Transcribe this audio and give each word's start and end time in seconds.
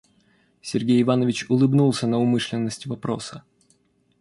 Сергей 0.63 0.99
Иванович 1.03 1.45
улыбнулся 1.51 2.07
на 2.07 2.17
умышленность 2.17 2.87
вопроса. 2.87 3.43